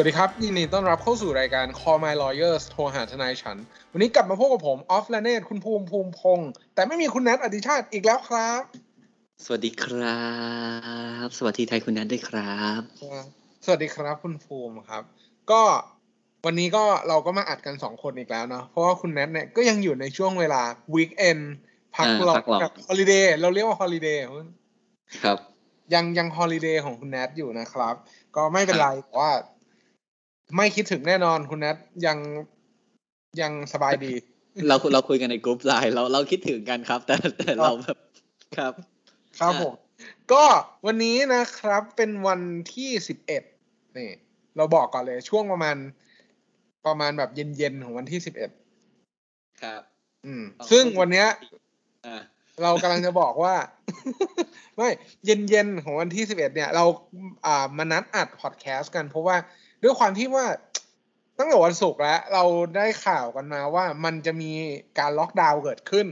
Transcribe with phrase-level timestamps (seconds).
[0.00, 3.56] วัสดีครับยินดีต้อนรับเข้าสู่รายการ Call My Lawyers โทรหาทนายฉัน
[3.92, 8.62] วันนี้กลับมาพบกับผม ออฟและเนตคุณภูมิภูมิพงษ์แต่ไม่มีคุณแนทอดิชาติอีกแล้วครับ
[9.44, 10.20] สวัสดีครั
[11.26, 12.80] บ สวัสดีไทยคุณนัทด้วยครับ
[13.64, 15.02] สวัสดีครับคุณภูมิครับ
[15.50, 15.62] ก็
[16.44, 20.62] วันนี้ก็เราก็มาอัดกันสองคนอีกแล้วเนาะเพราะว่าคุณแนทเนี่ยก็ยังอยู่ในช่วงเวลา
[20.94, 21.38] weekend
[21.96, 24.22] พักอ่าหลอพักร้อนแบบ holiday เราเรียกว่า holiday
[25.22, 25.38] ครับ
[25.94, 27.94] ยังยัง holiday ของคุณแนทอยู่นะครับ
[28.36, 29.32] ก็ไม่เป็นไรแต่ว่า
[30.56, 31.76] ไม่คิดถึงแน่นอนคุณแนท
[32.06, 32.18] ยัง
[33.40, 34.12] ยังสบายดี
[34.68, 37.98] เราเราคุยกันในกลุ่มไลน์เราเราคิดถึงกันครับ แต่แต่เราแบบ
[38.56, 38.72] ครับ
[39.38, 39.72] ครับอ่าผม
[40.32, 40.44] ก็
[40.86, 42.40] วันนี้นะครับเป็นวัน
[42.74, 43.42] ที่สิบเอ็ด
[43.98, 44.10] นี่
[44.56, 45.76] เราบอกก่อนเลยช่วงประมาณ
[46.86, 48.50] ประมาณแบบเย็นๆของวันที่สิบเอ็ด
[49.62, 49.82] ครับ
[50.26, 51.28] อืม ซึ่งวันเนี้ย
[52.06, 52.22] อ่า
[52.62, 53.54] เรากำลังจะบอกว่า
[54.76, 54.88] ไม่
[55.24, 56.84] เย็นๆของวันที่สิบเอ็ดเนี่ย เรา
[57.46, 59.36] อ่ามานัดอัดพอดแคสต์กันเพราะว่า
[59.82, 60.46] ด้วยความที่ว่า
[61.38, 62.44] ตั้งแต่วันศุกร์แล้ว เรา
[62.76, 64.52] ได้ข่าวกันมาว่ามันจะมี
[64.98, 66.06] การล็อกดาวน์เกิดขึ้น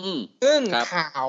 [0.00, 1.26] อืมซึ่งครับข่าว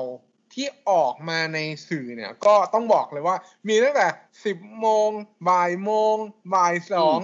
[0.54, 3.36] ที่ออกมาในสื่อเนี่ย ก็ต้องบอกเลยว่า
[3.68, 4.06] มีตั้งแต่
[4.44, 5.08] สิบโมง
[5.48, 6.16] บ่ายโมง
[6.54, 7.20] บ่ายสอง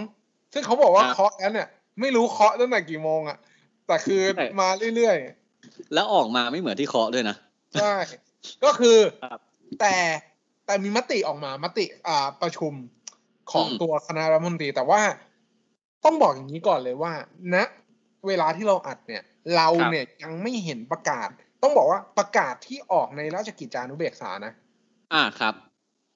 [0.52, 1.68] ซึ่งเขาบอกว่าครับเคาะแล้วเนี่ย
[2.00, 3.38] ไม่รู้เคาะตั้งแต่กี่โมงอะ
[3.86, 5.16] แต่คือใช่มาเรื่อย
[5.94, 7.92] แล้วออกมาไม่เหมือนที่เคาะด้วยนะๆใช่
[8.64, 9.38] ก็คือครับ
[9.80, 9.96] แต่
[10.66, 12.72] แต่มีมติออกมามติอ่าประชุม
[13.50, 15.00] ของอืมตัวคณะรัฐมนตรี แต่ว่า
[16.04, 17.12] ต้องบอกอย่างนี้ก่อนเลยว่า
[17.54, 17.56] ณ
[18.26, 19.22] เวลาที่เราอัดเนี่ย
[19.56, 21.28] เราเนี่ยยังไม่เห็นประกาศ
[21.62, 24.52] ต้องบอกว่าประกาศที่ออกในราชกิจจานุเบกษานะ
[25.14, 25.54] อ่าครับ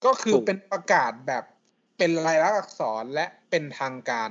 [0.04, 1.44] ก็คือถูกเป็นประกาศแบบ
[1.98, 4.31] เป็นลายลักษณ์อักษรและเป็นทางการ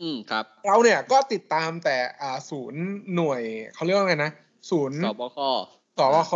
[0.00, 2.82] อืมครับ เราเนี่ยก็ติดตามแต่อ่าศูนย์
[3.14, 3.42] หน่วย
[3.74, 4.32] เขาเรียกว่าไงนะ
[4.70, 5.38] ศูนย์สบค
[5.98, 6.32] สวค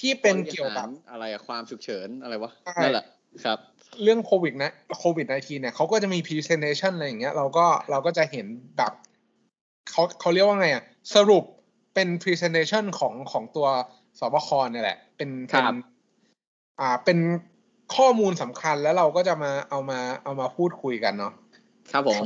[0.00, 3.04] ที่เป็นเกี่ยวกับอะไรอะความฉุกเฉินอะไรวะใช่นั่นแหละ
[3.44, 3.58] ครับ
[4.02, 8.92] เรื่องโควิดนะโควิด -19 เนี่ยเขาก็จะมี presentation อะไรอย่างเงี้ยเราก็เราก็จะเห็นแบบ
[9.90, 10.84] เขาเขาเรียกว่าไงอะ
[11.14, 11.44] สรุป
[11.94, 13.68] เป็น presentation ของของตัว
[14.18, 15.74] สบคเนี่ยแหละ เป็นเป็นครับ
[16.80, 17.18] อ่าเป็น
[17.96, 21.32] ข้อมูลสำคัญแล้วเราก็จะมาเอามาเอามาพูดคุยกันเนาะ
[21.92, 22.22] ครับผม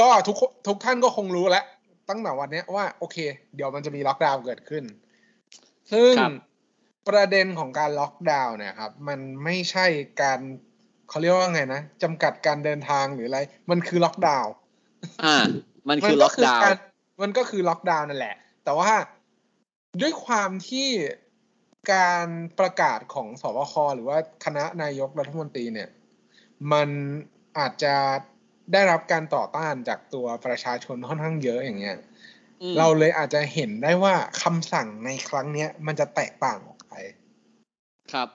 [0.00, 1.64] ก็ทุกคนทุกท่านก็คงรู้แล้ว
[2.08, 3.16] ตั้งแต่วันเนี้ยว่า โอเค
[3.54, 4.84] เดี๋ยวมันจะมีล็อกดาวน์เกิดขึ้น
[5.92, 6.32] ซึ่งครับ
[7.08, 9.86] ประเด็นของการล็อกดาวน์เนี่ยครับ มันไม่ใช่
[10.22, 10.40] การ
[11.08, 13.40] เขาเรียกว่าไงนะจำกัดการเดินทางหรืออะไร
[13.70, 14.52] มันคือล็อกดาวน์
[15.24, 15.36] อ่า
[15.88, 16.76] มันคือล็อกดาวน์การ
[17.22, 18.92] มันก็คือล็อกดาวน์นั่นแหละ แต่ว่า
[20.00, 20.88] ด้วยความที่
[21.92, 22.26] การ
[22.58, 25.88] ประกาศของสบคหรือว่าคณะนายกรัฐมนตรีเนี่ย
[26.72, 26.88] มัน
[27.58, 27.94] อาจจะ
[28.72, 31.96] ได้รับการต่อต้านจากตัวประชาชนค่อนข้างเยอะอย่างเงี้ย
[32.62, 36.94] อืมเราเลยอาจจะเห็นได้ว่าคำสั่งในครั้งเนี้ย มันจะแตกต่างออกไป
[38.12, 38.28] ครับ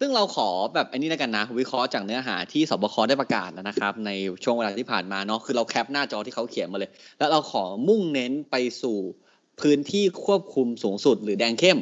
[0.00, 4.10] ซึ่งเราขอแบบอันนี้แล้วกันนะ วิเคราะห์จากเนื้อหาที่สบคได้ประกาศนะครับ ใน
[4.44, 8.98] ช่วงเวลาที่ผ่านมาเนาะคือเราแคปหน้าจอที่เขาเขียนมาเลย แล้วเราขอมุ่งเน้นไปสู่
[9.60, 11.78] พื้นที่ควบคุมสูงสุดหรือแดงเข้ม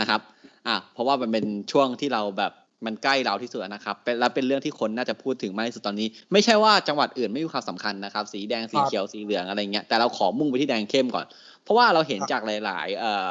[0.00, 0.20] นะครับ
[0.68, 2.52] อะเพราะว่ามันเป็นช่วงที่เราแบบ
[2.86, 11.26] มันใกล้เราที่สุดนะครับเป็นและเป็นเรื่องที่คนน่าจะพูดถึงมากที่สุดตอนนี้ ไม่ใช่ว่าจังหวัดอื่นไม่มีความสำคัญนะครับ สีแดงสีเขียวสีเหลืองอะไรเงี้ยแต่เราขอมุ่งไปที่แดงเข้มก่อน
[11.62, 13.26] เพราะว่าเราเห็นจากหลาย ๆ เอ่อ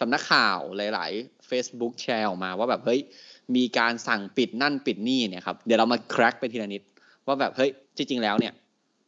[0.00, 3.00] สำนักข่าวหลาย ๆ Facebook แชร์ออกมาว่าแบบเฮ้ย
[3.56, 6.82] มีการสั่งปิดนั่นปิดนี่เนี่ยครับเดี๋ยวเรามาแคร็กไปทีละนิด
[7.26, 8.52] ว่าแบบเฮ้ยจริง ๆ แล้วเนี่ย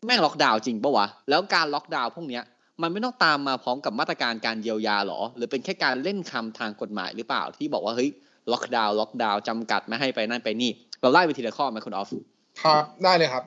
[0.06, 2.42] แม่งล็อกดาวน์จริงปะวะแล้วการล็อกดาวน์พวกเนี้ย
[2.82, 8.10] มันไม่ต้องตามมาพร้อมกับมาตรการการเยียวยาหรอ หรือเป็นแค่การเล่นคำทางกฎหมายหรือเปล่าที่บอกว่าเฮ้ย
[8.52, 10.70] ล็อกดาวน์ล็อกดาวน์จำกัดไม่ให้ไปนั่นไปนี่
[11.00, 12.12] เราไล่ไปทีละข้อไหมคุณออฟ
[12.62, 13.44] ครับได้เลยครับ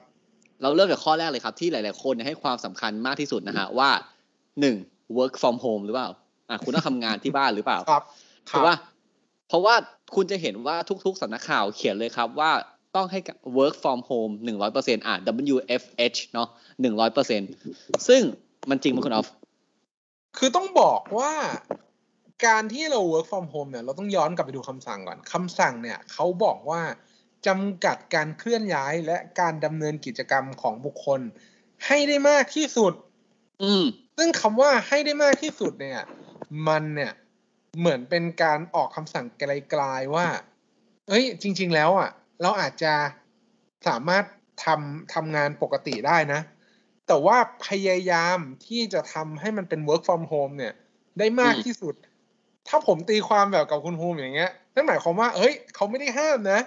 [0.62, 3.90] เราเริ่มจากข้อแรกเลยครับ ที่หลาย ๆ คนเนี่ยให้ความสำคัญมากที่สุดนะฮะว่า
[4.62, 4.76] หนึ่ง
[5.18, 6.10] work from home หรือเปล่า
[6.50, 8.04] อะคุณต้องทำงานที่บ้านหรือเปล่า ครับ
[8.50, 8.76] คถูรักบว่า
[9.48, 9.76] เพราะว่า
[10.16, 10.76] คุณจะเห็นว่า
[11.06, 12.52] ทุกๆสำนักข่าวเขียนเลยครับว่า
[12.96, 13.20] ต้องให้
[13.58, 15.16] work from home หนึ่งร้อยเปอร์เซ็นต์อะ
[15.54, 16.48] WFH เนาะ
[16.82, 17.50] หนึ่งร้อยเปอร์เซ็นต์
[18.08, 18.22] ซึ่ง
[18.70, 19.28] มันจริงไหมคุณออฟ
[20.38, 21.34] คือต้องบอกว่า
[22.46, 26.82] การที่เรา work from home เนี่ย เราต้องย้อนกลับไปดูคำสั่งก่อน คำสั่งเนี่ยเขาบอกว่า
[27.48, 31.22] จำกัดการเคลื่อนย้ายและการดำเนินกิจกรรมของบุคคล
[31.86, 32.94] ให้ได้มากที่สุด
[33.64, 33.84] อืม
[34.18, 36.00] ซึ่งคำว่าให้ได้มากที่สุดเนี่ย
[36.68, 37.14] มันเนี่ย
[37.80, 40.28] เหมือนเป็นการออกคำสั่งไกลๆว่า
[41.08, 42.10] เอ้ย จริง ๆ แล้วอะ
[42.42, 42.94] เราอาจจะ
[43.88, 44.24] สามารถ
[44.66, 46.42] ทำทำงานปกติได้นะ
[47.08, 47.38] แต่ว่า
[47.68, 48.38] พยายาม
[48.68, 50.74] ที่จะทำให้มันเป็น work from home เนี่ย
[51.20, 51.96] ได้มากที่สุด
[52.68, 56.60] ถ้าผมตีความแบบกับคุณภูมิอย่างเงี้ยนั่นหมายความว่าเฮ้ย เขาไม่ได้ห้ามนะ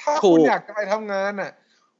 [0.00, 1.50] ถ้าคุณอยากจะไปทำงานอะ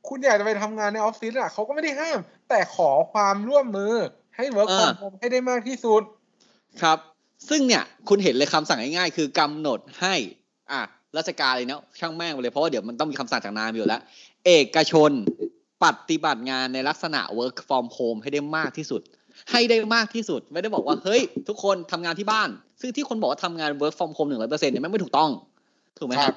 [0.09, 2.19] คุณอยากจะไปทำงานในออฟฟิศอะเขาก็ไม่ได้ห้าม
[2.49, 3.95] แต่ขอความร่วมมือ
[4.37, 6.03] ให้ work from home ให้ได้มากที่สุด
[6.83, 7.16] ครับ
[7.49, 10.15] ซึ่งเนี่ยคุณเห็นเลยคำสั่งง่ายๆ คือกำหนดให้
[10.73, 10.83] อะ
[11.17, 14.01] ราชการเลยเนาะช่างแม่งไปเลยเพราะว่าเดี๋ยวมันต้องมีคำสั่งจากนายอยู่แล้ว
[14.47, 15.11] เอกชน
[15.85, 19.03] ปฏิบัติงานในลักษณะ work from home ให้ได้มากที่สุด
[19.51, 22.49] ให้ได้มากที่สุด ไม่ได้บอกว่าเฮ้ย ทุกคนทำงานที่บ้าน
[22.81, 25.31] ซึ่งที่คนบอกว่าทำงาน work from home หนึ่งร้อยเปอร์เซ็นต์เนี่ยแม่งไม่ถูกต้อง
[25.99, 26.37] ถูกไหมคครัรับบ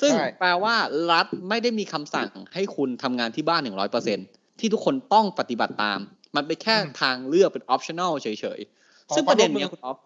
[0.00, 0.74] ซึ่งใช่แปลว่า
[1.12, 4.18] รัฐไม่ได้มีคำสั่งให้คุณทำงานที่บ้านหนึ่งร้อยเปอร์เซ็น
[4.60, 5.98] ที่ทุกคนต้องปฏิบัติตาม
[6.36, 8.81] มันเป็นแค่ทางเลือกเป็น optional เฉยๆ
[9.14, 9.96] ซึ่งประเด็นเนี้ยคุณอ๊อฟ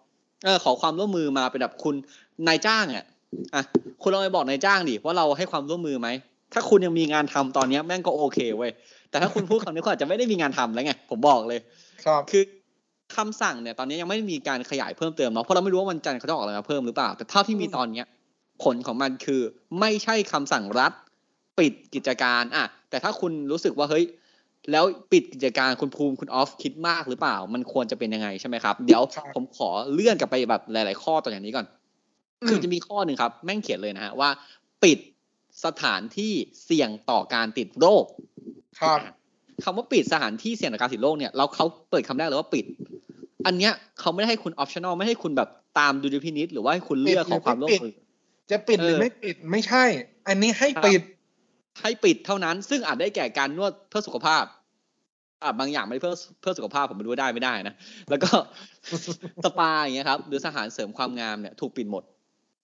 [0.43, 1.95] เออขอความร่วมมือมาเป็นแบบคุณ
[2.47, 3.05] นายจ้างอะ
[3.53, 3.63] อะ
[4.01, 6.07] คุณลองไปบอกนายจ้างดิว่าเราให้ความร่วมมือไหม
[6.53, 8.71] ถ้าคุณยังมีงานทำตอนเนี้ยแม่งก็โอเคเว้ย
[9.09, 11.59] แต่ถ้าคุณพูดคำนี้คุณอาจจะไม่ได้มีงานทำแล้วไงผมบอกเลย
[12.05, 12.43] ครับคือ
[13.15, 18.05] คำสั่งเนี่ยตอนนี้ยังไม่มีการขยายเพิ่มเติมเนาะเพราะเราไม่รู้ว่าวันจันทร์เขาจะออกอะไรมาเพิ่มหรือเปล่า แต่เท่าที่มีตอนเนี้ย
[18.63, 19.41] ผลของมันคือ
[19.79, 20.91] ไม่ใช่คำสั่งรัฐ
[21.59, 24.05] ปิดกิจการอะแต่ถ้าคุณรู้สึกว่าเฮ้ย
[24.71, 31.65] แล้วปิดกิจการคุณภูมิคุณออฟคิดมากหรือเปล่า มันควรจะเป็นยังไงใช่ไหมครับ เดี๋ยวครับผมขอเลื่อนกลับไปแบบหลาย ๆ ข้อต่ออย่างนี้ก่อน
[32.41, 34.29] อืมคือจะมีข้อหนึ่งครับ แม่งเขียนเลยนะฮะว่า
[34.83, 34.99] ปิด
[35.65, 36.33] สถานที่
[36.65, 38.05] เสี่ยงต่อการติดโรค
[38.81, 38.99] ครับ
[39.63, 42.65] คำว่าปิดสถานที่เสี่ยงต่อการติดโรคเนี่ยเราเขาเปิดคำแรกเลยว่าปิด
[43.45, 45.49] อันเนี้ยเขาไม่ได้ให้คุณออปชั่นอลไม่ให้คุณแบบ
[45.79, 47.93] ตามดูดิพินิษหรือว่าให้คุณเลือกขอความร่วมมือ
[48.51, 49.83] จะปิดหรือเออไม่ปิดไม่ใช่
[50.27, 51.01] อันนี้ให้ครับปิด
[51.81, 54.43] ให้ปิดเท่านั้น ซึ่งอาจได้แก่การนวดเพื่อสุขภาพ
[55.43, 57.75] อ่าบางอย่างไม่ได้เพื่อเพื่อสุขภาพผมไม่รู้ว่าได้ไม่ได้นะ
[58.09, 58.29] แล้วก็
[59.43, 62.03] สปาอย่างเงี้ยครับ หรือสถานเสริมความงามเนี่ย ถูกปิดหมด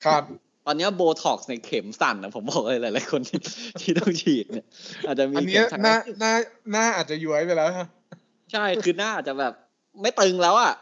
[0.05, 0.23] ครับ
[0.65, 3.39] ตอนเนี้โบท็อกซ์ในเข็มสั่นนะผมบอกเลยหลายๆคนที่
[3.81, 4.65] ที่ต้องฉีดเนี่ย
[5.07, 6.33] อาจจะมีอันเข็เนี้ยมสั่นหน้าหน้า
[6.71, 7.87] หน้าอาจจะย้วยไปแล้วฮะ
[8.51, 9.53] ใช่คือหน้าอาจจะแบบ
[10.01, 10.73] ไม่ตึงแล้วอะ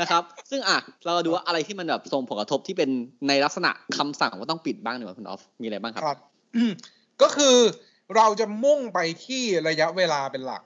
[0.00, 2.90] นะครับ ซึ่งอะเราดูว่าอะไรที่มันแบบส่งผลกระทบที่เป็น
[3.28, 6.18] ในลักษณะคำสั่งว่าต้องปิดบ้างดีกว่าคุณออฟมีอะไรบ้างครับครับ
[6.56, 6.72] อืม
[7.22, 7.56] ก็คือ
[8.16, 10.62] เราจะมุ่งไปที่ระยะเวลาเป็นหลัก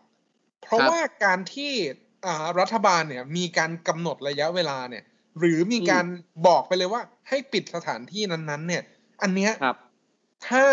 [0.64, 1.72] เพราะครับว่าการที่
[2.26, 5.04] อ่ารัฐบาลเนี่ยมีการกำหนดระยะเวลาเนี่ย
[5.38, 6.04] หรือมีการ
[6.46, 8.82] บอกไปเลยว่า ให้ปิดสถานที่นั้นๆ เนี่ย
[9.22, 9.76] อันเนี้ยครับ
[10.48, 10.64] ถ้า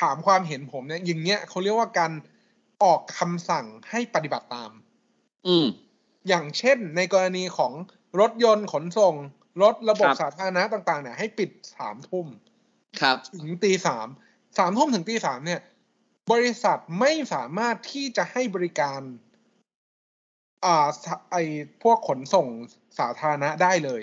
[0.00, 2.12] ถามความเห็นผมเนี่ยอย่างเงี้ยเขาเรียกว่าการ
[2.82, 4.70] ออกคำสั่งให้ปฏิบัติตาม
[5.46, 5.66] อืม
[6.28, 7.72] อย่างเช่นในกรณีของ
[8.20, 9.14] รถยนต์ขนส่ง
[9.62, 12.26] รถระบบครับสาธารณะต่าง ๆ เนี่ยให้ปิดสามทุ่ม
[13.00, 14.06] ครับถึงตีสาม
[14.58, 15.60] สามทุ่มถึงตีสามเนี่ย
[16.30, 19.00] บริษัทไม่สามารถที่จะให้บริการ
[20.64, 21.36] อ่าสะไอ
[21.82, 22.46] พวกขนส่ง
[22.98, 24.02] สาธารณะได้เลย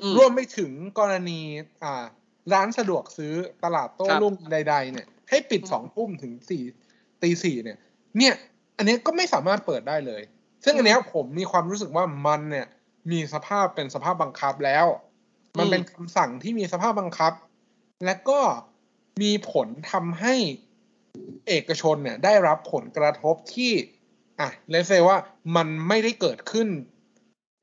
[0.00, 1.40] อืมรวมไปถึงกรณี
[1.82, 2.04] อ่า
[2.52, 3.34] ร้านสะดวกซื้อ
[3.64, 6.62] ตลาดโต้ครับรุ่งใด ๆ เนี่ย ให้ปิดสองทุ่มถึงสี่
[7.22, 7.78] ตีสี่เนี่ย
[8.18, 8.34] เนี่ย
[8.76, 10.22] อันเนี้ยก็ไม่สามารถเปิดได้เลย
[10.64, 12.66] ซึ่งอันเนี้ยผมมีความรู้สึกว่ามันเนี่ย
[13.10, 14.86] มีสภาพเป็นสภาพบังคับแล้ว
[15.58, 17.32] มันเป็นคำสั่งที่มีสภาพบังคับ
[18.04, 18.40] และก็
[19.22, 20.34] มีผลทำให้
[21.48, 23.72] เอกชนเนี่ยได้รับผลกระทบที่
[24.40, 25.16] อะเลเซว่า
[25.56, 26.68] มันไม่ได้เกิดขึ้น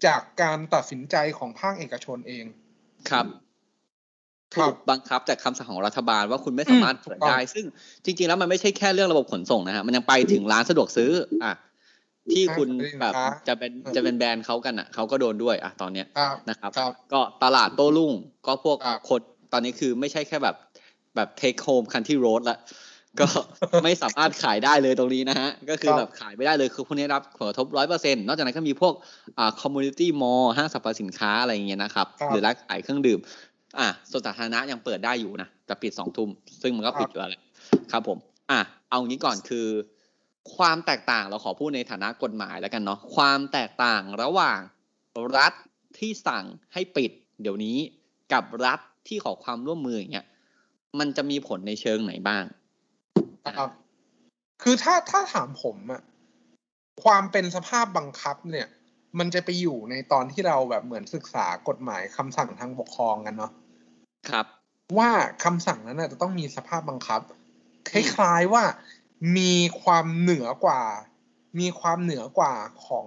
[0.05, 2.45] จากการตัดสินใจของภาคเอกชนเอง
[3.09, 3.25] ครับ
[4.55, 7.65] ครัถูบกบังคับจากคำสั่งของรัฐบาลว่าคุณไม่สามารถอืมถูเปิดกต้องได้ ซึ่ง
[8.05, 11.11] จริง ๆ แล้วมันไม่ใช่แค่เรื่องระบบขนส่งนะฮะ มันยังไปถึงร้านสะดวกซื้อ
[11.43, 11.53] อะ
[12.33, 12.69] ที่คุณ
[12.99, 13.13] แบบ
[13.47, 18.13] จะเป็นจะเป็นแบรนด์เขากันอะเขาก็โดนด้วย อะตอนเนี้ยครับนะครับครับ ก็ตลาดโต้รุ่ง
[18.47, 19.21] ก็พวกครับคน
[19.53, 20.55] ตอนนี้คือไม่ใช่แค่แบบ
[21.15, 22.57] แบบ take home country road ละ
[23.19, 23.27] ก็
[23.83, 28.93] ไม่สามารถขายได้เลยตรงนี้นะฮะ ก็คือครับแบบขายไม่ได้เลยคือพวกนี้รับผลกระทบร้อยเปอร์เซ็นต์นอกจากนั้นก็มีพวก
[29.37, 33.19] อ่า community mall ห้างสรรพสินค้าอะไรอย่างเงี้ยนะครับครับ หรือร้านขายเครื่องดื่ม
[33.79, 36.29] อะส่วนสาธารณะยังเปิดได้อยู่นะแต่ปิดสองทุ่ม
[36.61, 37.41] ซึ่งมันก็ปิดอยู่แล้วแหละ
[37.91, 38.17] ครับผม
[38.51, 39.67] อะเอางี้ก่อนคือ
[40.55, 44.59] ความแตกต่างเราขอพูดในฐานะกฎหมายแล้วกันเนาะความแตกต่างระหว่าง
[45.37, 45.53] รัฐ
[45.99, 47.77] ที่สั่งให้ปิด เดี๋ยวนี้
[48.33, 50.25] กับรัฐที่ขอความร่วมมืออย่างเงี้ย
[50.99, 52.43] มันจะมีผลในเชิงไหนบ้าง
[53.57, 53.69] ครับ
[54.63, 56.01] คือถ้าถ้าถามผมอะ
[57.03, 58.67] ความเป็นสภาพบังคับเนี่ย
[59.19, 63.51] มันจะไปอยู่ในตอนที่เราแบบเหมือนศึกษากฎหมายคำสั่งทางปกครองกันเนาะ
[64.29, 64.45] ครับ
[64.97, 65.11] ว่า
[65.43, 67.21] คำสั่งนั้นนะจะต้องมีสภาพบังคับ
[67.89, 68.63] คล้ายๆว่า
[69.37, 70.81] มีความเหนือกว่า
[71.59, 72.53] มีความเหนือกว่า
[72.85, 73.05] ของ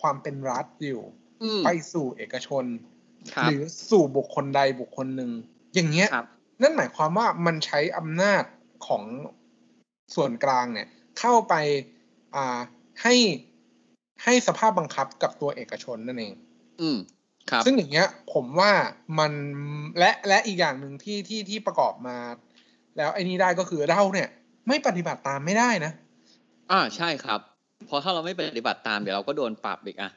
[0.00, 1.02] ความเป็นรัฐอยู่
[1.42, 2.64] อืมไปสู่เอกชน
[3.34, 3.60] ครับหรือ
[3.90, 5.30] สู่บุคคลใดบุคคลหนึ่ง
[5.74, 6.26] อย่างเงี้ยครับ
[6.60, 8.42] นั่นหมายความว่ามันใช้อำนาจ
[8.86, 9.02] ของ
[10.14, 10.86] ส่วนกลางเนี่ย
[11.18, 11.54] เข้าไป
[12.36, 12.58] อ่า
[13.02, 13.14] ให้
[14.24, 16.34] ให้สภาพบังคับกับตัวเอกชนนั่นเอง
[16.80, 16.98] อืม
[17.50, 18.72] ครับ ซึ่งอย่างเงี้ย ผมว่า
[19.18, 19.32] มัน
[19.98, 22.18] และและอีกอย่างหนึ่งที่ที่ที่ประกอบมา
[22.96, 24.28] แล้วไอ้นี้ได้ก็คือเราเนี่ย
[24.68, 25.92] ไม่ปฏิบัติตามไม่ได้นะ
[26.70, 27.40] อ่าใช่ครับ
[27.86, 30.10] เพราะถ้าเราไม่ปฏิบัติตามเดี๋ยวเราก็โดนปรับอีกอะ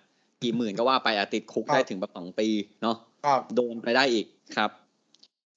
[0.43, 2.47] กี่หมื่นก็ว่าไปอาติดคุกครับได้ถึงแบบสองปี
[2.81, 4.25] เนาะครับโดนไปได้อีก
[4.55, 4.71] ครับ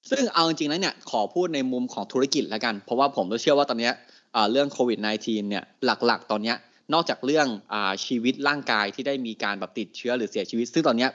[0.09, 4.09] ซึ่งเอาจริงๆแล้วเนี่ยขอพูดในมุมของธุรกิจแล้วกัน เพราะว่าผมก็เชื่อว่าตอนเนี้ยอ่า
[4.51, 6.57] เรื่องโควิด -19 เนี่ยหลักๆ ตอนเนี้ย
[6.93, 11.09] นอกจากเรื่องอาชีวิตร่างกายที่ได้มีการแบบติดเชื้อหรือเสียชีวิต ซึ่งตอนเนี้ย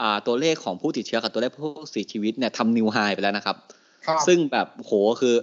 [0.00, 3.56] อ่าตัวเลขของผู้ติดเชื้อกับตัวเลขผู้เสียชีวิตเนี่ยทำนิวไฮไปแล้วนะครับ
[4.06, 5.34] ครับซึ่งแบบโหคือ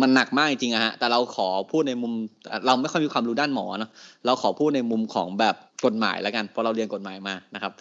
[0.00, 2.12] มันหนักมากจริงๆอะฮะ แต่เราขอพูดในมุม
[2.66, 3.90] เราไม่ค่อยมีความรู้ด้านหมอเนาะ
[4.26, 5.54] เราขอพูดในมุมของแบบ
[5.86, 7.72] กฎหมายแล้วกัน เพราะเราเรียนกฎหมายมานะครับ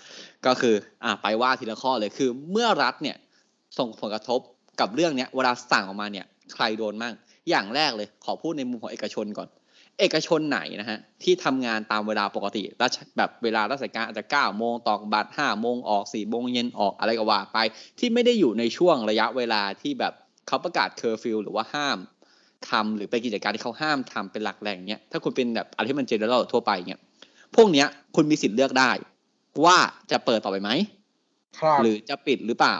[0.45, 3.15] ก็คืออ่าไปว่าทีละข้อเลย คือเมื่อรัฐเนี่ย
[3.77, 4.39] ส่งผลกระทบ
[4.79, 7.13] กับเรื่องเนี้ยเวลาสั่งออกมาเนี่ยใครโดนมั่ง
[7.49, 9.49] อย่างแรกเลยขอพูดในมุมของเอกชนก่อน
[9.99, 17.57] เอกชนไหนนะฮะที่ทำงานตามเวลาปกติราชแบบเวลาราชการอาจจะเก้าโมงตอกบัตรห้าโมงออกสี่โมงเย็นออกอะไรก็ว่าไป
[17.99, 20.13] ที่ไม่ได้อยู่ในช่วงระยะเวลาที่แบบ
[20.47, 21.97] เขาประกาศเคอร์ฟิวหรือว่าห้าม
[22.69, 27.01] ทำหรือเป็นกิจการที่เขาห้ามทำเป็นหลักแหล่งเนี้ยถ้าคุณเป็นแบบอะไรที่มันเจเนอเรลทั่วไปเนี้ย
[27.55, 28.91] พวกเนี้ยคุณมีสิทธิ์เลือกได้
[29.65, 29.77] ว่า
[30.11, 30.69] จะเปิดต่อไปไหม
[31.59, 32.77] ครับหรือจะปิดหรือเปล่า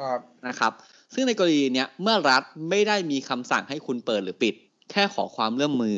[0.00, 0.72] ครับนะครับ
[1.14, 4.54] ซึ่งในกรณีเนี้ยเมื่อรัฐไม่ได้มีคำสั่งให้คุณเปิดหรือปิด
[4.90, 5.96] แค่ขอความร่วมมือ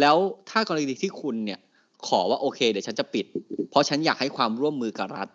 [0.00, 0.16] แล้ว
[0.50, 1.60] ถ้ากรณีที่คุณเนี่ย
[2.08, 3.26] ขอว่าโอเค เดี๋ยวฉันจะปิด
[3.70, 5.28] เพราะฉันอยากให้ความร่วมมือกับรัฐ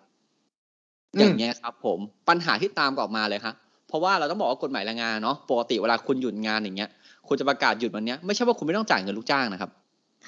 [1.16, 3.56] อืมอย่างเงี้ยครับ ผมปัญหาที่ตามกลับมาเลยครับ
[3.88, 6.90] เพราะว่าเราต้องบอกว่ากฎหมายแรงงานเนาะปกติเวลาคุณหยุดงานอย่างเงี้ย
[7.28, 9.72] คุณจะประกาศหยุดวันเนี้ยไม่ใช่ว่าคุณไม่ต้องจ่ายเงินลูกจ้างนะครับ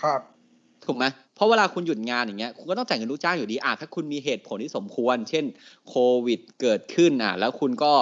[0.01, 0.21] ครับ
[0.85, 5.45] ถูกไหมเพราะเวลาคุณหยุดงานอย่างเงี้ยคุณก็ต้องจ่ายเงินลูกจ้างอยู่ดีอะถ้าคุณมีเหตุผลที่สมควร เช่น
[5.87, 7.93] โควิดเกิดขึ้นอะ แล้วคุณก็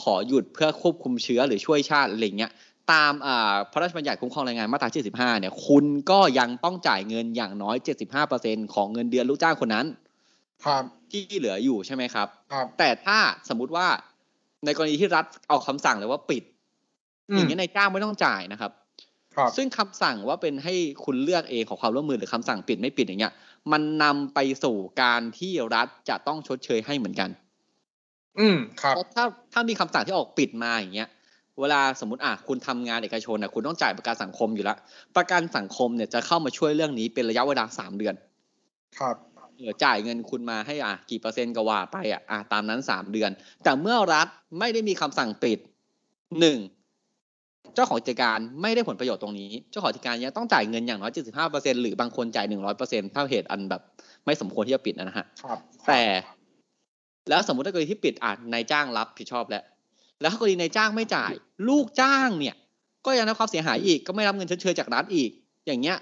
[0.00, 2.52] ขอหยุดเพื่อควบคุมเชื้อหรือช่วยชาติอะไรเงี้ย
[2.92, 7.76] ตามอ่าพระราชบัญญัติคุ้มครองแรงงานมาตรา 75 เนี่ย คุณก็ยังต้องจ่ายเงินอย่างน้อย
[8.24, 9.86] 75%ของเงินเดือนลูกจ้างคนนั้น
[10.64, 13.86] ครับ ที่เหลืออยู่ใช่ไหมครับ ครับ แต่ถ้าสมมุติว่า
[14.64, 16.42] ในกรณีที่รัฐเอาคำสั่งเลยว่าปิด
[17.34, 18.72] อย่างเงี้ยนายจ้างไม่ต้องจ่ายนะครับ
[19.34, 20.74] ครับ ซึ่งคำสั่งว่าเป็นให้
[21.04, 23.32] คุณเลือกเองของความร่วมมือหรือคำสั่งปิดไม่ปิดอย่างเงี้ย
[23.72, 27.30] มันนำไปสู่การที่รัฐจะต้องชดเชยให้เหมือนกัน
[28.38, 31.08] อืมครับเพราะถ้าถ้ามีคำสั่งที่ออกปิดมาอย่างเงี้ย
[31.60, 34.76] เวลาสมมติอะคุณทำงานเอกชนอะคุณต้องจ่ายประกันสังคมอยู่แล้ว
[35.16, 38.14] ประกันสังคมเนี่ยจะเข้ามาช่วยเรื่องนี้เป็นระยะเวลาสามเดือน
[38.98, 39.16] ครับ
[39.56, 43.30] เออจ่ายเงินคุณมาให้อะกี่เปอร์เซ็นต์ก็ว่าไปอะอะตามนั้นสามเดือน
[43.64, 44.26] แต่เมื่อรัฐ
[44.58, 45.58] ไม่ได้มีคำสั่งปิด
[46.40, 46.58] หนึ่ง
[47.74, 53.82] เจ้าของกิจการไม่ได้ผลประโยชน์ตรงนี้ เจ้าของกิจการยังต้องจ่ายเงินอย่างน้อย 75เปอร์เซ็นหรือบางคนจ่าย 100เปอร์เซ็นถ้าเหตุอันแบบ
[54.24, 55.58] ไม่สมควรที่จะปิดนะฮะครับ
[55.88, 56.02] แต่
[57.28, 59.62] แล้วสมมติถ้ากรณีที่ปิดอะนายจ้างรับผิดชอบแล้ว
[60.20, 61.32] แล้วถ้ากรณีนายจ้างไม่จ่าย
[61.68, 62.54] ลูกจ้างเนี่ย
[63.06, 65.30] ก็ยังได้ความเสียหายอีกก็ไม่รับเงินชดเชยจากรัฐอีก
[65.66, 65.96] อย่างเงี้ย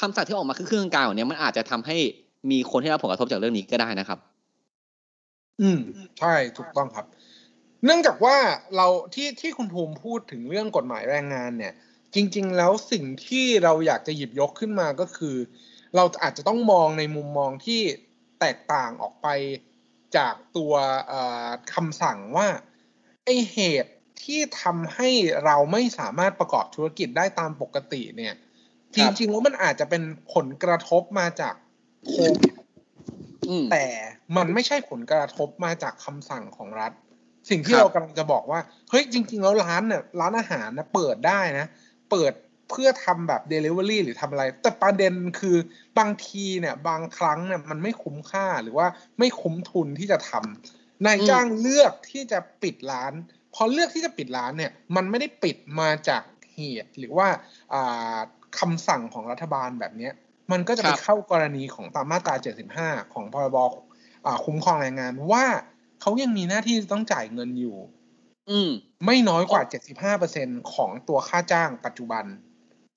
[0.00, 1.96] คำสั่งที่ออกมาคือเครื่องกลางเนี้ยมันอาจจะทำให้
[2.50, 4.18] มีคนที่รับผลกระทบจากเรื่องนี้ก็ได้นะครับ
[5.60, 5.80] อืม
[6.18, 7.06] ใช่ถูกต้องครับ
[7.84, 8.36] เนื่องจากว่า
[8.76, 11.72] เราที่ที่คุณภูมิพูดถึงเรื่องกฎหมายแรงงานเนี่ย
[12.14, 15.36] จริง ๆ แล้วสิ่งที่เราอยากจะหยิบยกขึ้นมาก็คือ
[15.96, 17.80] เราอาจจะต้องมองในมุมมองที่
[18.40, 19.28] แตกต่างออกไป
[20.16, 20.72] จากตัว
[21.08, 22.48] เอ่อคำสั่งว่า
[23.24, 23.92] ไอเหตุ
[24.22, 25.08] ที่ทำให้
[25.44, 28.34] เราไม่สามารถประกอบธุรกิจได้ตามปกติเนี่ย
[28.94, 30.02] คจรับริงๆแล้วมันอาจจะเป็น
[30.34, 31.54] ผลกระทบมาจาก
[32.08, 32.52] โควิด
[33.48, 33.86] อืมแต่
[34.36, 36.92] มันไม่ใช่ผลกระทบมาจากคำสั่งของรัฐ
[37.50, 41.66] สิ่งที่ครับเรากำลังจะบอกว่า เฮ้ยจริง ๆ แล้วร้านเนี่ยร้านอาหารนะเปิดได้นะ
[42.10, 42.32] เปิด
[42.70, 45.56] เพื่อทำแบบ Delivery หรือทำอะไร แต่ประเด็นคือ
[45.98, 48.86] บางทีเนี่ยบางครั้งเนี่ยมันไม่คุ้มค่าหรือว่า
[49.18, 53.12] ไม่คุ้มทุนที่จะทำนายจ้างเลือกที่จะปิดร้าน
[53.54, 56.22] พอเลือกที่จะปิดร้านเนี่ยมันไม่ได้ปิดมาจาก
[56.54, 57.28] เหตุหรือว่า
[57.74, 58.16] อ่า
[58.58, 60.12] คำสั่งของรัฐบาลแบบเนี้ย
[60.52, 62.34] มันก็จะไปครับเข้ากรณีของตามมาตรา
[62.74, 63.58] 75 ของพรบ
[64.26, 65.44] อ่าคุ้มครองแรงงานว่า
[66.00, 67.76] เขายังมีหน้าที่ต้องจ่ายเงินอยู่
[68.50, 68.70] อืม
[69.06, 69.62] ไม่น้อยกว่า
[70.16, 72.24] 75%ของตัวค่าจ้างปัจจุบัน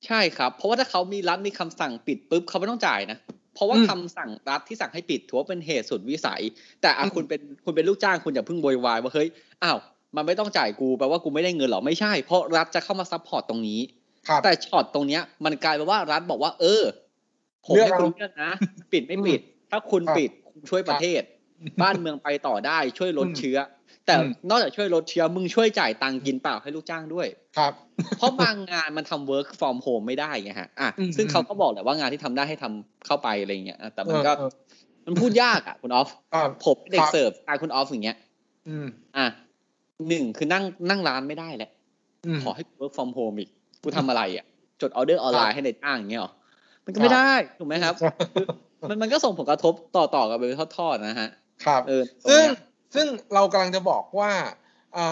[0.05, 3.17] ใช่ครับ เพราะว่าถ้าเขามีรัฐมีคำสั่งปิดปุ๊บเขาไม่ต้องจ่ายนะ
[3.53, 6.41] เพราะว่าอืมคำสั่งรัฐที่สั่งให้ปิดถือว่าเป็นเหตุสุดวิสัย
[6.81, 9.27] แต่อะอืมคุณเป็นคุณเป็นลูกจ้างคุณอย่าเพิ่งโวยวายว่าเฮ้ย
[9.63, 9.77] อ้าว
[10.15, 13.79] มันไม่ต้องจ่ายกูแปลว่ากูไม่ได้เงินหรอไม่ใช่ เพราะรัฐจะเข้ามา support ตรงนี้
[14.27, 16.83] ครับแต่ช็อตตรงเนี้ย มันกลายเป็นว่ารัฐบอกว่า เออ
[17.65, 18.51] ผมเลือกให้คุณเอาเลือกนะ
[18.93, 19.39] ปิดไม่ปิด
[19.71, 21.21] ถ้าคุณครับปิดคุณช่วยประเทศ
[21.81, 23.57] บ้านเมืองไปต่อได้ช่วยลดอืมเชื้อ
[24.07, 27.73] แต่อืมนอกจากช่วยลดเชื้อมึงช่วยจ่ายตังค์กินเปล่าให้ลูกจ้างด้วย ครับ
[28.17, 34.51] เพราะบางงานมันทำ work from home ไม่ได้ไงฮะ อะอืมซึ่งเขาก็บอกแหละว่างานที่ทำได้ให้ทำเข้าไปอะไรเงี้ยอะแต่มันก็เออเออ
[35.05, 38.17] มันพูดยากอะคุณออฟอ่าผมเป็นเด็กรับเสิร์ฟตายคุณออฟอย่างเงี้ย
[38.67, 38.87] อืม
[39.17, 39.25] อะ
[40.07, 41.71] หนึ่งคือนั่งนั่งร้านไม่ได้แหละ
[42.25, 43.49] อืมขอให้ work from home อีก
[43.83, 44.45] กูทำอะไรอะ
[44.81, 46.31] จดออเดอร์ออนไลน์ครับให้นายจ้างอย่างเงี้ยหรอ
[46.85, 47.93] มันก็ครับไม่ได้ถูกไหมครับ
[48.89, 51.29] มันมันก็ส่งผลกระทบต่อต่อกันเป็นทอดๆนะฮะ
[51.65, 52.55] ครับ เออตรงซึ่งเนี้ย
[52.95, 54.31] ซึ่งเรากำลังจะบอกว่า
[54.97, 55.05] อ่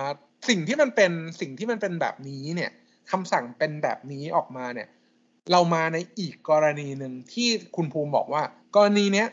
[0.00, 0.04] า
[0.48, 2.70] สิ่งที่มันเป็นสิ่งที่มันเป็นแบบนี้เนี่ย
[3.10, 4.88] คำสั่งเป็นแบบนี้ออกมาเนี่ย
[5.52, 8.42] เรามาในอีกกรณีหนึ่งที่คุณภูมิบอกว่า
[8.76, 9.28] กรณีเนี้ย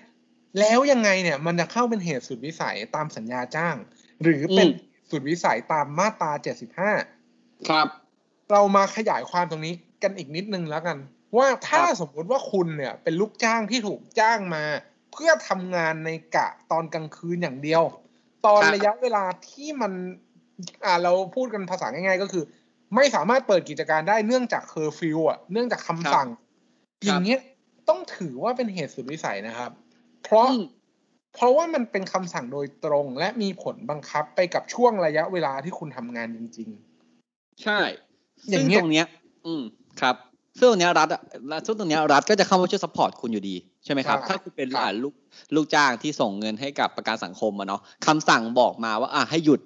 [0.59, 3.75] แล้วยังไงเนี่ยมันจะเข้าเป็นเหตุสุดวิสัยตามสัญญาจ้าง
[4.23, 6.91] หรือเป็นอืมสุดวิสัยตามมาตราเจ็ดสิบห้า
[7.69, 7.87] ครับ
[8.51, 10.97] เรามาขยายความตรงนี้กันอีกนิดนึงแล้วกัน
[11.37, 14.63] ว่าถ้าครับสมมุติว่าคุณเนี่ยเป็นลูกจ้างที่ถูกจ้างมา
[15.11, 17.83] เพื่อทำงานในกะตอนกลางคืนอย่างเดียว
[18.45, 19.91] ตอนระยะเวลาที่มัน
[20.85, 22.43] อ่าเราพูดกันภาษาง่ายๆ ก็คือ
[22.95, 26.27] ไม่สามารถเปิดกิจการได้เนื่องจากเคอร์ฟิวอะเนื่องจากคำสั่ง
[27.05, 27.39] อย่างเงี้ย
[27.89, 29.71] ต้องถือว่าเป็นเหตุสุดวิสัยนะครับ
[30.23, 30.63] เพราะอืม
[31.33, 36.69] เพราะว่ามันเป็นคำสั่งโดยตรงและมีผลบังคับไปกับช่วงระยะเวลาที่คุณทำงานจริง
[37.63, 37.79] ใช่
[38.49, 39.07] อย่างเงี้ยซึ่งตรงเนี้ย
[39.45, 39.63] อืม
[40.01, 40.15] ครับ
[40.57, 41.21] ซึ่งตรงเนี้ยรัฐอะ
[41.65, 43.55] ซึ่งตรงเนี้ยรัฐก็จะเข้ามาช่วย support คุณอยู่ดี
[43.85, 45.13] ใช่ไหมครับครับถ้าคุณเป็นครับอ่าลูก
[45.55, 49.61] ลูกจ้างที่ส่งเงินให้กับประกันสังคมอะเนาะคำสั่งบอกมาว่าอ่าให้หยุด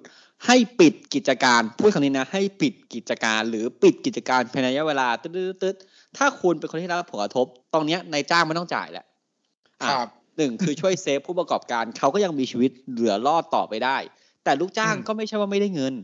[0.46, 5.76] ให้ปิดกิจการพูดคำนี้นะให้ปิดกิจการหรือปิดกิจการภายในระยะเวลาตึ๊ดตึ๊ดตึ๊ด
[6.16, 13.96] ถ้าคุณเป็นคนที่ได้รับผลกระทบ ตรงเนี้ยนายจ้างไม่ต้องจ่ายแหละๆอะครับหนึ่งคือช่วย save ผู้ประกอบการเขาก็ยังมีชีวิตเหลือรอดต่อไปได้
[14.44, 15.94] แต่ลูกจ้างอืมก็ไม่ใช่ว่าไม่ได้เงิน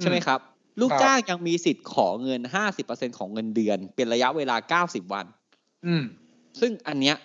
[0.00, 0.40] ใช่ไหมครับ
[0.80, 2.40] ครับลูกจ้างยังมีสิทธิ์ขอเงิน
[2.80, 5.26] 50%ของเงินเดือน เป็นระยะเวลา90วัน
[5.86, 6.02] อืม
[6.60, 7.16] ซึ่งอันเนี้ย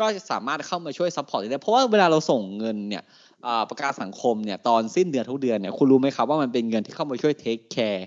[0.00, 3.02] ก็จะสามารถเข้ามาช่วย support ได้เพราะว่าเวลาเราส่งเงินเนี่ย
[3.46, 8.06] อ่าประกันสังคมเนี่ยตอนสิ้นเดือนทุกเดือนเนี่ยคุณรู้ไหมครับว่ามันเป็นเงินที่เข้ามาช่วยเทคแคร์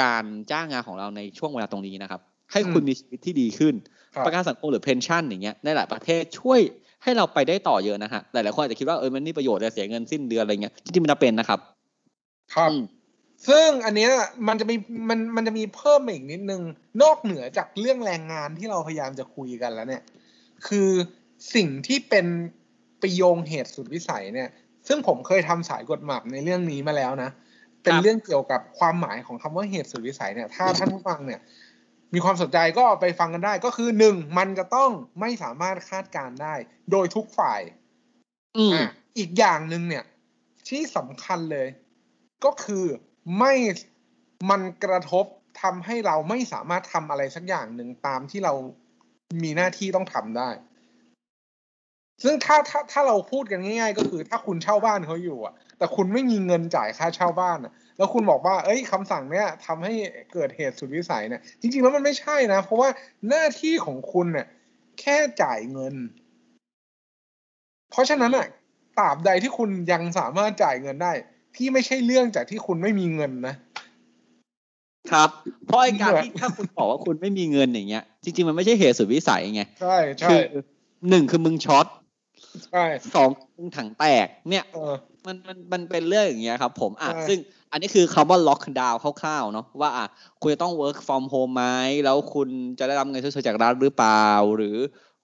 [0.00, 2.20] การจ้างงานของเราในช่วงเวลาตรงนี้นะครับ
[2.52, 3.74] ให้คุณอืมมีชีวิตที่ดีขึ้น
[4.14, 6.60] ครับประกันสังคมหรือเพนชั่นอย่างเงี้ยในหลายประเทศช่วย
[7.02, 11.60] ให้เราไปได้ต่อเยอะนะฮะหลายๆคนอาจจะคิดว่าเออมันนี่ประโยชน์แต่เสียเงินสิ้นเดือนอะไรเงี้ยจริงๆมันจะเป็นนะครับ
[12.54, 12.82] ครับอืม
[13.48, 14.10] ซึ่งอันเนี้ย
[14.48, 14.76] มันจะมี
[15.08, 16.62] มันมันจะมีเพิ่มมาอีกนิดนึง
[17.02, 20.02] นอกเหนือจากเรื่องแรงงานที่เราพยายามจะคุยกันแล้วเนี่ย
[20.66, 20.90] คือ
[21.54, 22.26] สิ่งที่เป็น
[23.02, 24.48] ประโยงเหตุสุดวิสัยเนี่ย
[24.88, 27.30] ซึ่งผมเคยทำสายกฎหมายในเรื่องนี้มาแล้วนะ
[27.82, 31.40] เป็นครับเรื่องเกี่ยวกับความหมายของคำว่าเหตุสุดวิสัยเนี่ย ถ้าท่านผู้ฟังเนี่ย
[32.14, 34.90] มีความสนใจก็ไปฟังกันได้ ก็คือหนึ่งมันจะต้อง
[35.20, 36.54] ไม่สามารถคาดการณ์ได้
[36.90, 37.60] โดยทุกฝ่าย
[38.56, 38.86] อืมอะ
[39.18, 40.04] อีกอย่างหนึ่งเนี่ย
[40.68, 41.68] ที่สำคัญเลย
[42.44, 42.84] ก็คือ
[43.38, 43.52] ไม่
[44.50, 45.24] มันกระทบ
[45.62, 48.52] ทำให้เราไม่สามารถทำอะไรสักอย่างหนึ่งตามที่เรา
[49.42, 50.50] มีหน้าที่ต้องทำได้
[52.22, 59.94] ซึ่งถ้าถ้าถ้าเราพูดกันง่าย ๆ ก็คือถ้าคุณเช่าบ้านเขาอยู่อะ แต่คุณไม่มีเงินจ่ายค่าเช่าบ้านอะ แล้วคุณบอกว่า เอ้ยคำสั่งเนี้ยทำให้
[60.32, 62.88] เกิดเหตุสุดวิสัยเนี่ย จริงๆแล้วมันไม่ใช่นะ เพราะว่า
[63.28, 64.46] หน้าที่ของคุณเนี่ย
[65.00, 65.94] แค่จ่ายเงิน
[67.90, 68.46] เพราะฉะนั้นอะ
[68.98, 71.12] ตราบใดที่คุณยังสามารถจ่ายเงินได้
[71.56, 73.54] ที่ไม่ใช่เรื่องจากที่คุณไม่มีเงินนะ
[75.12, 75.30] ครับ
[75.66, 80.40] เพราะไอ้การเหมือนที่ถ้าคุณบอกว่าคุณไม่มีเงินอย่างเงี้ย จริง ๆ มันไม่ใช่เหตุสุดวิสัยไงใช่ใช่คือ
[81.08, 81.86] หนึ่งคือมึงช็อต
[82.66, 84.94] ใช่สองมึงถังแตก เนี่ยเออ
[85.26, 87.38] มันมันมันเป็นเรื่องอย่างเงี้ยครับ ผมอะใช่ซึ่ง
[87.72, 90.06] อันนี้คือคำว่าล็อกดาวน์คร่าวๆเนาะว่าอะ
[90.40, 91.64] คุณจะต้อง work from home ไหม
[92.04, 94.76] แล้วคุณจะได้รับเงินชดเชยจากรัฐหรือเปล่า หรือ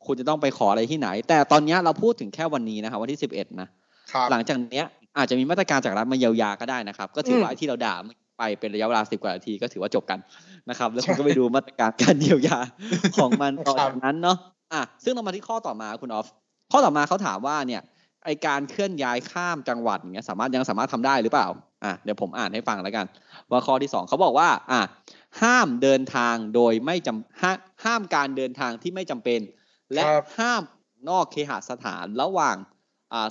[0.06, 3.68] คุณจะต้องไปขออะไรที่ไหน แต่ตอนเนี้ยเราพูดถึงแค่วันนี้นะครับวันที่สิบเอ็ดนะ
[4.12, 7.94] ครับหลังจากเนี้ย อาจจะมีมาตรการจากรัฐมาเยียวยาก็ได้นะครับ ก็ถือว่าอืมไอ้ที่เราด่า
[8.38, 10.18] ไปเป็นระยะเวลาสิบกว่านาทีก็ถือว่าจบกัน
[10.70, 12.58] นะครับ แล้วคุณก็ไปดูมาตรการการเยียวยา
[13.16, 14.36] ของมันต่อจากนั้นเนาะ
[14.72, 16.26] อะซึ่งเรามาที่ข้อต่อมาคุณออฟ
[16.72, 17.82] ข้อต่อมาเขาถามว่าเนี่ย
[18.24, 21.48] ไอการเคลื่อนย้ายข้ามจังหวัดอย่างเงี้ยสามารถยังสามารถทำได้หรือเปล่า
[21.84, 23.06] อะเดี๋ยวผมอ่านให้ฟังแล้วกัน
[23.50, 24.80] ว่าข้อที่สองเขาบอกว่าอะ
[25.42, 27.52] ห้ามเดินทางโดยไม่จำห้า
[27.84, 29.40] ห้ามการเดินทางที่ไม่จำเป็น
[29.94, 30.62] และครับห้าม
[31.08, 32.81] นอกเคหสถานระหว่างอ่า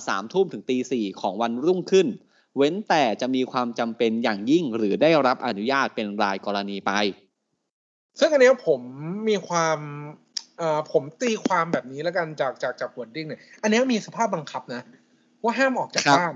[0.08, 2.08] สามทุ่มถึงตีสี่ของวันรุ่งขึ้น
[2.56, 6.92] เว้นแต่จะมีความจำเป็นอย่างยิ่งหรือได้รับอนุญาตเป็นรายกรณีไป
[8.18, 8.80] ซึ่งอันเนี้ยผม
[9.28, 9.78] มีความ
[10.58, 14.82] เอ่อผมตีความแบบนี้แล้วกันจากจากจาก wording เนี่ยอันเนี้ยมีสภาพบังคับนะ
[15.42, 16.34] ว่าห้ามออกจากครับบ้าน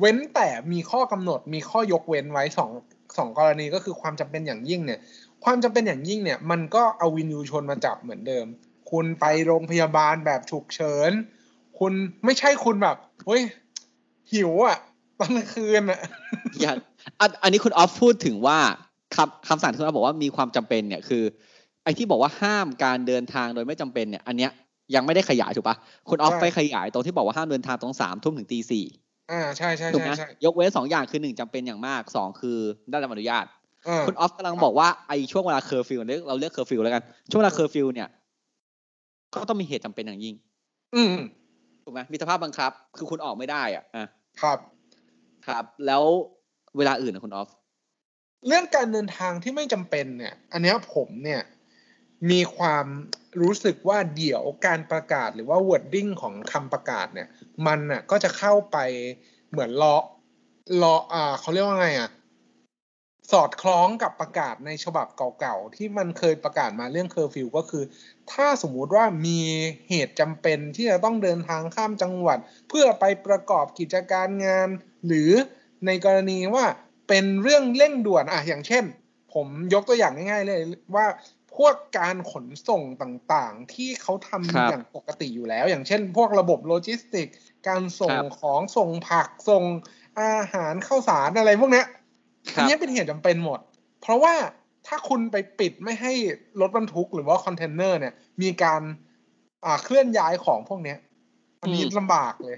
[0.00, 2.70] เว้นแต่มีข้อกำหนดมีข้อยกเว้นไว้สอง
[3.16, 5.00] สองกรณีก็คือความจำเป็นอย่างยิ่งเนี่ย
[5.44, 8.46] ความจำเป็นอย่างยิ่งเนี่ย มันก็เอาวิญญูชนมาจับเหมือนเดิม
[8.90, 11.12] คุณไปโรงพยาบาลแบบฉุกเฉิน
[11.78, 11.92] คุณ
[12.24, 13.42] ไม่ใช่คุณแบบเฮ้ย
[14.32, 14.78] หิวอะ
[15.18, 16.00] ตอนกลางคืนอะ
[16.60, 16.72] อย่า
[17.20, 18.58] อันอันนี้คุณออฟพูดถึงว่า
[19.16, 21.24] คำคำสั่งที่คุณออฟบอกว่ามีความจำเป็นเนี่ยคือ
[21.84, 24.50] ไอ้ที่บอกว่าห้ามการเดินทางโดยไม่จำเป็นเนี่ย อันเนี้ย
[24.94, 25.76] ยังไม่ได้ขยายถูกปะ
[26.08, 28.84] คุณออฟใช่ไปขยายตรงที่บอกว่าห้ามเดินทางตรงสามทุ่มถึงตีสี่
[29.30, 32.58] อ่าใช่ใช่ถูกใช่ไหมใช่ยกเว้นสองอย่างคือหนึ่งจำเป็นอย่างมากสองคือ
[32.90, 33.44] ได้รับอนุญาต
[33.88, 38.08] อ่าคุณออฟกำลังบอกว่าไอ้ช่วงเวลาเคอร์ฟิวเราเรียกเคอร์ฟิวแล้วกัน ช่วงเวลาเคอร์ฟิวเนี่ย
[39.34, 40.34] ก็ต้องมีเหตุจำเป็นอย่างยิ่ง
[40.94, 41.14] อืม
[41.86, 44.06] ถูกไหมมีสภาพบังคับ คือคุณออกไม่ได้อะอะ
[44.42, 44.58] ครับ
[45.46, 46.02] ครับ แล้ว
[46.76, 47.48] เวลาอื่นนะคุณออฟ
[48.46, 51.42] เรื่องการเดินทางที่ไม่จำเป็นเนี่ย อันเนี้ยผมเนี่ย
[52.30, 52.86] มีความ
[53.40, 57.28] รู้สึกว่าเดี๋ยวการประกาศหรือว่า wording ของคำประกาศเนี่ย
[57.66, 58.76] มันน่ะก็จะเข้าไป
[59.50, 59.94] เหมือนรอ
[60.82, 62.10] รออ่าเขาเรียกว่าไงอะ
[63.32, 67.84] สอดคล้องกับประกาศในฉบับเก่าๆ ที่มันเคยประกาศมาเรื่องเคอร์ฟิวก็คือ
[68.32, 69.40] ถ้าสมมุติว่ามี
[69.88, 74.68] เหตุจำเป็นที่จะต้องเดินทางข้ามจังหวัด เพื่อไปประกอบกิจการงาน
[75.06, 75.30] หรือ
[75.86, 76.66] ในกรณีว่า
[77.08, 78.84] เป็นเรื่องเร่งด่วนอะอย่างเช่น
[79.34, 80.60] ผมยกตัวอย่างง่ายๆเลย
[80.94, 81.06] ว่า
[81.56, 87.26] พวกการขนส่งต่างๆ ที่เขาทำครับอย่างปกติอยู่แล้ว อย่างเช่น พวกระบบโลจิสติก
[87.68, 89.64] การส่งครับของส่งผักส่ง
[90.20, 91.88] อาหารข้าวสารอะไรพวกเนี้ยค
[92.54, 93.60] อันรับนี้เป็นเหตุจำเป็นหมด
[94.02, 94.34] เพราะว่า
[94.86, 96.12] ถ้าคุณไปปิดไม่ให้
[96.60, 98.82] รถบรรทุกหรือว่าคอนเทนเนอร์เนี่ย มีการ
[99.64, 100.98] อ่าเคลื่อนย้ายของพวกเนี้ย
[101.62, 102.56] อันนี้อืมลำบากเลย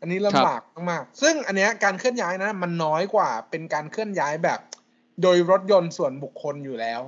[0.00, 4.60] อันนี้ลำบากมากๆซึ่งอันเนี้ยการเคลื่อนย้ายนะ มันน้อยกว่าเป็นการเคลื่อนย้ายแบบ
[5.22, 7.00] โดยรถยนต์ส่วนบุคคลอยู่แล้ว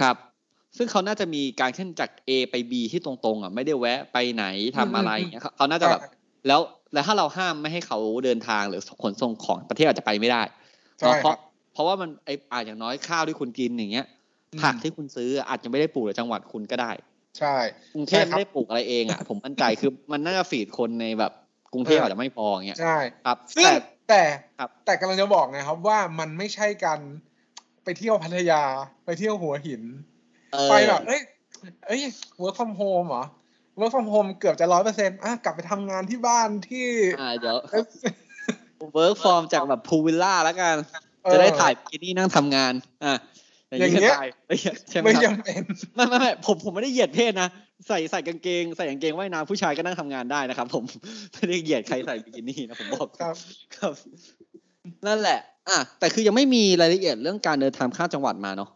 [0.00, 0.16] ครับ
[0.76, 4.44] ซึ่งเขาน่าจะมีการขึ้นจาก A ไป B ที่ตรงๆอะไม่ได้แวะไปไหน
[4.76, 6.00] ทำอะไรอย่างเงี้ยเขาเขาน่าจะแบบ
[6.46, 6.60] แล้ว
[6.92, 10.42] แล้วถ้าเราห้ามไม่ให้เขาเดินทางหรือขนส่งของประเทศอาจจะไปไม่ได้
[11.00, 11.36] ใช่เนาะเพครัราะบ
[11.72, 14.06] เพราะว่ามันไออาจอย่างน้อยข้าวที่คุณกินอย่างเงี้ย
[14.52, 16.90] อืมผักที่คุณซื้ออาจจะไม่ได้ปลูกในจังหวัดคุณก็ได้
[17.38, 17.56] ใช่
[17.94, 21.32] กรุงเทใช่พครับไม่ได้ปลูกอะไรเองอะผมมั่นใจคือมันน่าจะฟีดคนในแบบ
[21.72, 23.74] กรุงเทพเออออาจจะไม่พออย่างเงี้ยใช่ครับซึ่งแต่
[24.08, 24.22] แต่
[24.58, 27.00] ครับแต่กำลังจะบอกไงครับว่ามันไม่ใช่การ
[27.84, 28.62] ไปเที่ยวพัทยา
[29.04, 29.82] ไปเที่ยวหัวหิน
[30.52, 31.20] เออไปแบบเอ้ย
[31.86, 32.02] เอ้ย
[32.42, 33.24] work from home เหรอ
[33.78, 36.88] work from home เกือบจะร้อยเปอร์เซ็นต์อะกลับไปทำงานที่บ้านที่
[37.20, 37.56] อ่าเดี๋ยว
[38.94, 42.72] work from จากแบบ pool villa แล้วกันเออ จะได้ถ่ายบิกินี่นั่งทำงาน
[43.04, 43.14] อะ
[43.68, 44.56] อย่างนี้อย่างเงี้ยก็ได้ไม่
[44.90, 45.62] ใช่ไหมไม่ครับจำเป็น
[45.94, 47.48] ไม่ไม่ไม่ผมผมไม่ได้เหยียดเพศนะ
[47.88, 50.84] ใส่ใส่กางเกงใส่กางเกงว่ายน้ำผู้ชายก็นั่งทำงานได้นะครับ ผม
[51.34, 53.34] ไม่ได้เหยียดใครใส่บิกินี่นะผมบอกครับ
[53.76, 53.92] ครับ
[55.06, 58.70] นั่นแหละ อะแต่คือยังไม่มีรายละเอียดเรื่องการเดินทางข้ามจังหวัดมาเนาะ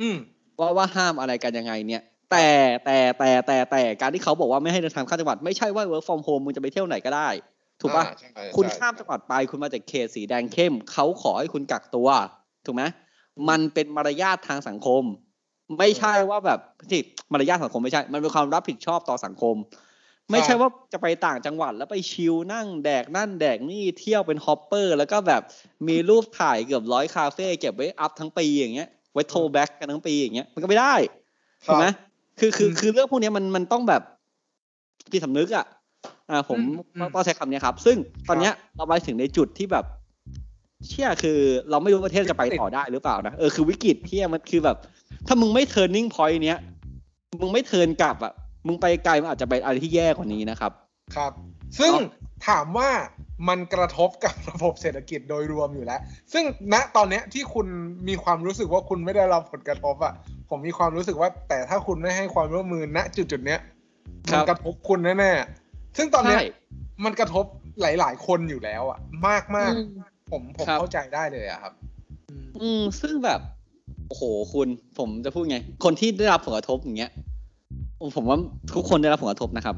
[0.00, 0.16] อืม
[0.58, 2.46] ว่าว่าห้ามอะไรกันยังไงเนี่ย แต่
[2.84, 7.28] แต่แต่แต่แต่การที่เขาบอกว่าไม่ให้เดินทางข้ามจังหวัดไม่ใช่ว่า work from home มึงจะไปเที่ยวไหนก็ได้
[7.80, 12.08] ถูกปะอ่าใช่ใช่คุณข้ามจังหวัดไปคุณมาจากเขตสีแดงเข้มเขาขอให้คุณกักตัว
[12.66, 12.82] ถูกไหม
[13.48, 15.02] มันเป็นมารยาททางสังคม
[15.78, 17.00] ไม่ใช่ว่าแบบที่
[17.32, 19.56] มารยาทสังคมไม่ใช่ มันเป็นความรับผิดชอบต่อสังคม
[20.30, 25.42] ไม่ใช่ว่าจะไปต่างจังหวัดแล้วไป chill นั่งแดกนั่นแดกนี่เที่ยวเป็น hopper แล้วก็แบบ
[25.88, 30.94] มีรูปถ่ายเกือบร้อยคาเฟ่เก็บไว้อัพทั้งปีอย่างเงี้ยไว้โทรแบ็กกันทั้งปีอย่างเงี้ยมันก็ไม่ได้
[31.66, 31.86] คถูรักบไหม
[32.38, 34.02] คือคืออืมคือเรื่องพวกเนี้ยมันมันต้องแบบ
[35.12, 35.66] จิตสำนึกอะ
[36.32, 37.96] อ่าผมอืมอืมต้องใช้คำเนี้ยครับ ซึ่ง
[38.28, 39.84] ตอนเนี้ยเราไปถึงในจุดที่แบบ
[40.88, 41.38] เชื่อคือ
[41.70, 44.76] เราไม่รู้ประเทศจะไปต่อได้หรือเปล่านะเออคือวิกฤตที่มันคือแบบ
[45.26, 46.58] ถ้ามึงไม่ turning point เนี้ย
[47.40, 48.32] มึงไม่เทิร์นกลับอะ
[48.66, 50.72] มึงไปไกลมันอาจจะไปอะไรที่แย่กว่านี้นะครับ
[51.16, 51.32] ครับ
[51.78, 52.90] ซึ่งเนาะถามว่า
[53.48, 56.00] มันกระทบกับระบบเศรษฐกิจโดยรวมอยู่แล้ว
[56.32, 57.66] ซึ่งณตอนเนี้ยที่คุณ
[58.08, 60.12] มีความรู้สึกว่าคุณไม่ได้รับผลกระทบอะ
[60.50, 63.60] ผมมีความรู้สึกว่า แต่ถ้าคุณไม่ให้ความร่วมมือณจุดจุดๆเนี้ย
[64.30, 65.61] ครัมับนกระทบคุณแน่ๆ
[65.96, 66.46] ซึ่งตอนเนี้ยใช่
[67.04, 67.44] มันกระทบ
[67.80, 69.88] หลาย ๆ คนอยู่แล้วอะมากมากอืม
[70.30, 71.72] ผมผมครับเข้าใจได้เลยอะครับ
[72.30, 73.40] อืมอืมซึ่งแบบ
[74.08, 77.12] โอ้โหคุณ ผมจะพูดไง คนที่ได้รับผลกระทบอย่างเงี้ย
[78.16, 78.38] ผมว่า
[78.74, 79.76] ทุกคนได้รับผลกระทบนะครับ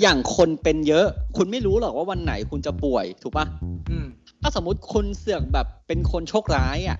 [0.00, 3.46] อย่างคนเป็นเยอะ คุณไม่รู้หรอกว่าวันไหนคุณจะป่วยถูกปะ
[3.90, 4.06] อืม
[4.40, 6.98] ถ้าสมมติคุณเสือกแบบเป็นคนโชคร้ายอะ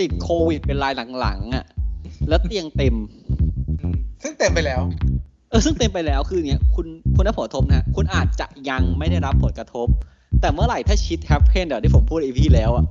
[0.00, 1.64] ติดโควิดเป็นรายหลังๆอะ
[2.28, 2.94] แล้วเตียงเต็ม
[3.80, 4.80] อืมซึ่งเต็มไปแล้ว
[5.50, 9.86] เออซึ่งเต็มไปแล้วคืออย่างเงี้ยคุณคุณได้ผลกระทบนะฮะคุณอาจจะยังไม่ได้รับผลกระทบ
[10.40, 12.84] แต่เมื่อไหร่ถ้า shit happen เดี๋ยวที่ผมพูด EP แล้วอะ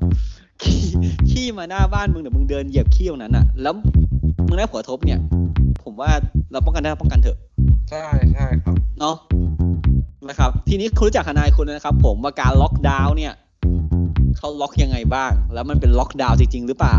[0.61, 0.81] ขี้
[1.29, 3.73] ขี้มาหน้าบ้านมึงเดี๋ยวมึงเดินเหยียบขี้ตรงนั้นอะ แล้ว
[4.47, 5.19] มึงได้ผลกระทบเนี่ย
[5.83, 6.11] ผมว่า
[6.51, 7.37] เราป้องกันได้ป้องกันเถอะ
[7.89, 9.15] ใช่ใช่ครับเนาะ
[10.27, 13.33] นะครับ ทีนี้คุณรู้จักทนายคุณนะครับ ผมว่าการล็อกดาวน์เนี่ย
[14.37, 16.97] เขาล็อกยังไงบ้าง แล้วมันเป็นล็อกดาวน์จริง ๆ หรือเปล่า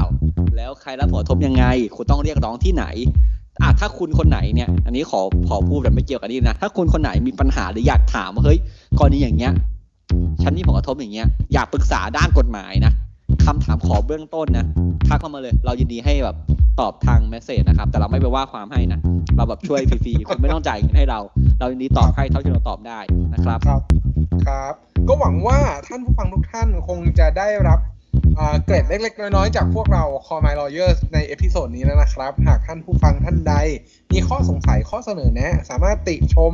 [0.57, 1.65] แล้วใครรับผลกระทบยังไง
[1.97, 2.85] คุณต้องเรียกร้องที่ไหน
[3.63, 8.59] อะถ้าคุณคนไหนเนี่ยอันนี้ขอขอพูดแบบไม่เกี่ยวกับนี่นะ ถ้าคุณคนไหนมีปัญหาหรืออยากถามว่าเฮ้ย
[8.99, 9.53] กรณีอย่างเงี้ย
[10.43, 12.93] ฉันมีผลกระทบอย่างเงี้ยอยากปรึกษาด้านกฎหมายนะ
[13.45, 14.67] คำถามขอเบื้องต้นนะ
[15.09, 16.37] ทักเข้ามาเลย เรายินดีให้แบบ
[16.81, 19.01] ตอบทาง message นะครับ แต่เราไม่ไปว่าความให้นะ
[19.37, 21.21] เราแบบช่วยฟรีๆคุณไม่ต้องจ่ายเงินให้เรา
[21.59, 23.01] เรายินดีตอบให้เท่าที่เราตอบได้
[23.33, 23.83] นะครับ ครับ
[24.47, 24.75] ครับ
[25.09, 27.79] ก็หวังว่าท่านผู้ฟังทุกท่านคงจะได้รับ
[28.65, 33.55] เกร็ดเล็กๆ น้อยๆ จากพวกเรา Call My Lawyers ใน episode นี้แล้วนะครับ หากท่านผู้ฟังท่านใด
[34.13, 36.53] มีข้อสงสัยข้อเสนอแนะ สามารถติชม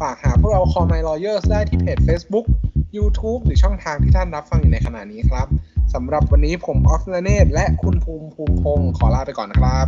[0.00, 2.46] ฝากหาพวกเรา Call My Lawyers ได้ที่เพจ Facebook
[2.96, 5.46] YouTube หรือช่องทางที่ท่านรับฟังอยู่ในขณะนี้ครับ
[5.94, 9.86] สำหรับวันนี้ผมออฟนเนตและคุณภูมิภูมิพงศ์ขอลาไปก่อนนะครับ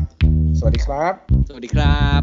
[0.59, 1.13] สวัสดีครับ
[1.49, 2.23] สวัสดีครับ